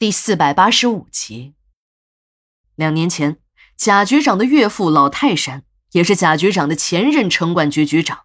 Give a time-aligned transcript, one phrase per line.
[0.00, 1.52] 第四百八十五集。
[2.74, 3.36] 两年前，
[3.76, 8.20] 贾局长的岳父老泰山，也是贾局长的前任城管局局长，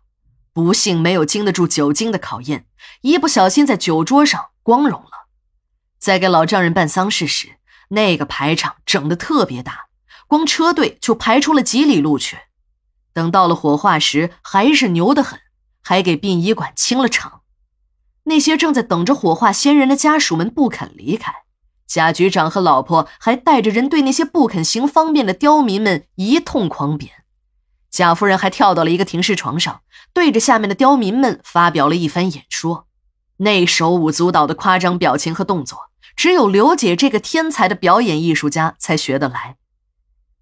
[0.54, 2.66] 不幸没有经得住酒精的考验，
[3.02, 5.28] 一不小心在酒桌上光荣了。
[6.00, 7.58] 在给老丈人办丧事时，
[7.90, 9.88] 那个排场整得特别大，
[10.28, 12.38] 光车队就排出了几里路去。
[13.12, 15.42] 等到了火化时，还是牛得很，
[15.82, 17.42] 还给殡仪馆清了场。
[18.24, 21.34] 那些正在等着火化先人的家属们不肯离开，
[21.88, 27.12] 贾局长和老婆还带着人对那些不肯行方便的刁民们一通狂扁。
[27.90, 29.82] 贾夫人还跳到了一个停尸床上，
[30.14, 32.88] 对着下面的刁民们发表了一番演说，
[33.38, 39.56] 那手舞足蹈的夸张表情和动作，只有刘姐这个天才的表演艺术家才学得来。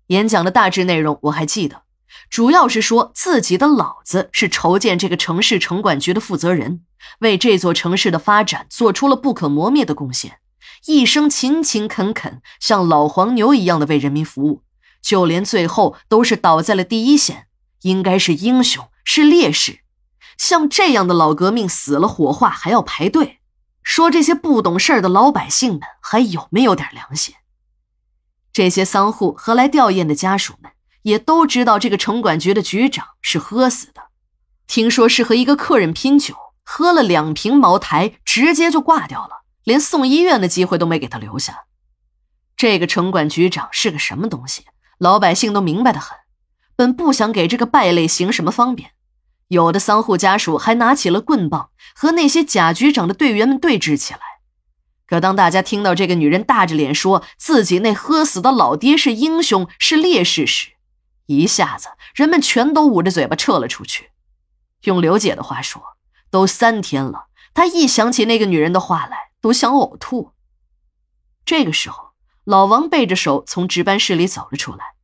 [0.08, 1.84] 演讲的大致内容我还记得。
[2.30, 6.82] 主要是说自己的老子是筹建这个城市城管局的负责人，
[7.20, 10.40] 为这座城市的发展做出了不可磨灭的贡献，
[10.86, 14.64] 一生勤勤恳恳，像老黄牛一样的为人民服务，
[15.02, 17.48] 就连最后都是倒在了第一线，
[17.82, 19.80] 应该是英雄，是烈士。
[20.38, 23.40] 像这样的老革命死了火化还要排队，
[23.82, 27.36] 说这些不懂事儿的老百姓们还有没有点良心？
[28.52, 30.72] 这些丧户和来吊唁的家属们。
[31.04, 34.04] 也都知道这个城管局的局长是喝死的，
[34.68, 41.66] 听说是和一个客人拼酒，喝了两瓶茅台，直接就挂掉了，连送医院的机会都没给他留下。
[42.56, 44.66] 这个城管局长是个什么东西，
[44.98, 46.18] 老百姓都明白的很。
[46.76, 48.92] 本不想给这个败类行什么方便，
[49.48, 54.20] 有的丧户家属还拿起了棍棒和那些贾局长的队员们对峙起来。
[55.06, 60.70] 可当大家听到这个女人大着脸说自己那喝死的老爹是英雄是烈士时，
[61.28, 64.10] 一下子，人们全都捂着嘴巴撤了出去。
[64.86, 65.82] 用刘姐的话说，
[66.32, 70.32] 都三天了，她一想起那个女人的话来，都想呕吐。
[71.44, 72.14] 这个时候，
[72.46, 74.96] 老王背着手从值班室里走了出来，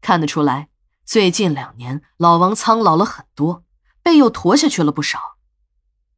[0.00, 0.68] 看得出来，
[1.04, 3.64] 最近两年老王苍老了很多，
[4.00, 5.36] 背又驼下去了不少。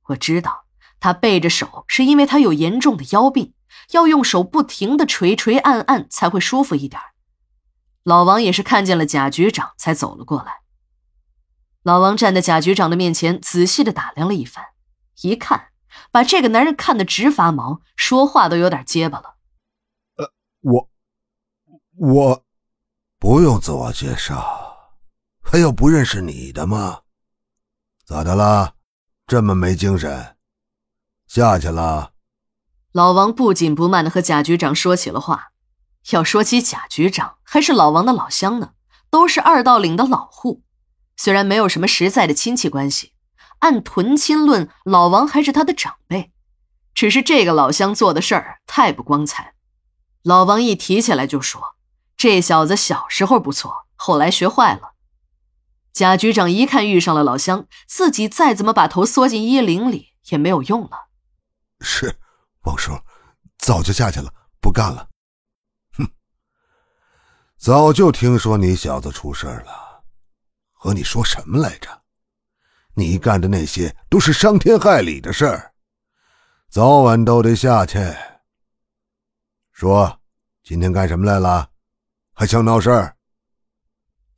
[0.08, 0.66] 我知道
[1.00, 3.54] 他背着手是因为他有严重的腰病，
[3.92, 7.00] 要用手不停的捶捶按按才会舒服一点。
[8.03, 10.58] 老王也是看见了贾局长，才走了过来。
[11.82, 14.66] 老王站在贾局长的面前，仔细的打量了一番，
[15.22, 15.69] 一看，
[16.14, 19.34] 把这个男人看得直发毛，说话都有点结巴了。
[20.14, 20.30] 呃，
[20.60, 20.88] 我，
[21.97, 22.44] 我，
[23.19, 24.92] 不用自我介绍，
[25.42, 27.00] 还有不认识你的吗？
[28.06, 28.74] 咋的啦？
[29.26, 30.36] 这么没精神？
[31.26, 32.12] 下去了。
[32.92, 35.50] 老王不紧不慢的和贾局长说起了话。
[36.12, 38.74] 要说起贾局长，还是老王的老乡呢，
[39.10, 40.62] 都是二道岭的老户。
[41.16, 43.13] 虽然没有什么实在的亲戚关系，
[43.64, 46.30] 按屯亲论，老王还是他的长辈。
[46.92, 49.54] 只是这个老乡做的事儿太不光彩，
[50.22, 51.74] 老王一提起来就说
[52.14, 54.92] ：“这小子小时候不错，后来学坏了。”
[55.94, 61.08] 贾局长一看遇上了老乡，自己再怎么把头缩进衣领里也没有用了。
[61.80, 62.19] 是，
[62.64, 62.92] 王叔，
[63.56, 64.30] 早就下去了，
[64.60, 65.08] 不干了。
[65.97, 66.06] 哼
[67.56, 70.04] 早就听说你小子出事了，
[70.74, 72.03] 和你说什么来着？
[72.97, 75.72] 你干的那些都是伤天害理的事儿，
[76.71, 77.99] 早晚都得下去。
[79.72, 80.21] 说，
[80.62, 81.71] 今天干什么来了？
[82.33, 83.16] 还想闹事儿？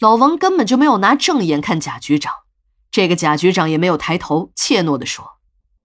[0.00, 2.32] 老王根本就没有拿正眼看贾局长，
[2.90, 5.38] 这个贾局长也没有抬头，怯懦的说：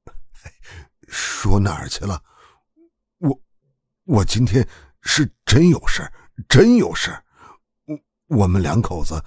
[1.08, 2.22] “说哪儿去了？
[3.20, 3.42] 我，
[4.06, 4.68] 我今天
[5.02, 6.12] 是真有事
[6.48, 7.12] 真有事
[7.86, 8.00] 我
[8.40, 9.24] 我们两口子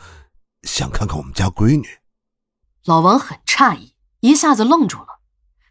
[0.63, 1.87] 想看看我们家闺女。
[2.85, 5.21] 老王很诧异，一下子愣住了。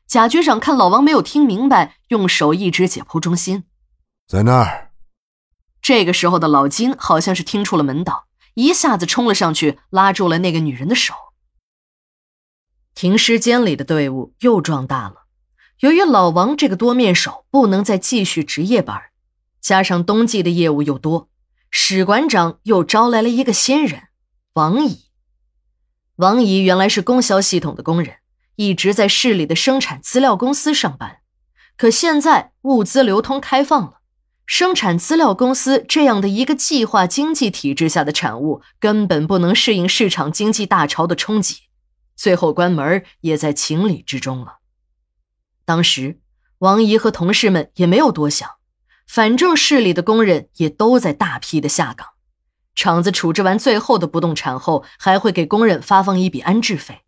[0.08, 3.66] 贾局长看老王没有听明白，用手一指解剖中心，
[4.28, 4.92] 在那儿。
[5.80, 8.26] 这个时候的老金好像是听出了门道，
[8.56, 11.14] 一下子冲了上去，拉住了那个女人的手。
[12.96, 15.26] 停尸间里的队伍又壮大了。
[15.82, 19.00] 由于老王这个多面手不能再继续值夜班，
[19.62, 21.30] 加上冬季的业务又多。
[21.70, 24.08] 史馆长又招来了一个新人，
[24.54, 25.12] 王姨。
[26.24, 28.16] 王姨原来是供销系统的工人，
[28.56, 31.18] 一直在市里的生产资料公司上班。
[31.76, 34.00] 可现在物资流通开放了，
[34.46, 41.64] 生产资料公司这样的一个计划经济体制下的产物，根本不能适应市场经济大潮的冲击，
[42.16, 44.60] 最后关门也在情理之中了。
[45.66, 46.22] 当时，
[46.60, 48.50] 王姨和同事们也没有多想。
[49.06, 52.08] 反正市里的工人也都在大批的下岗，
[52.76, 57.02] 厂子处置完最后的不动产后，还会给工人发放一笔安置费，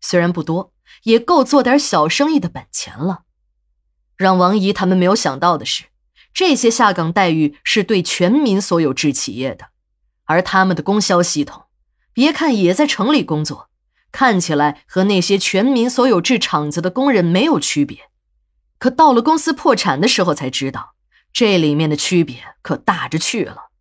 [0.00, 0.72] 虽然不多，
[1.04, 3.22] 也够做点小生意的本钱了。
[4.16, 5.84] 让王姨他们没有想到的是，
[6.34, 9.66] 这些下岗待遇是对全民所有制企业的，
[10.24, 11.64] 而他们的供销系统，
[12.12, 13.68] 别看也在城里工作，
[14.10, 18.10] 看起来和那些全民所有制厂子的工人没有区别，
[18.78, 20.94] 可到了公司破产的时候才知道，
[21.32, 23.71] 这里面的区别可大着去了。